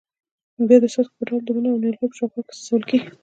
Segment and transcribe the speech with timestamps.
[0.67, 3.07] بیا د څاڅکو په ډول د ونو او نیالګیو په شاوخوا کې څڅول کېږي.